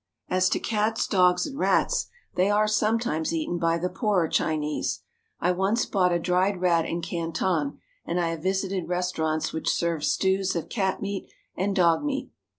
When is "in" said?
6.87-7.03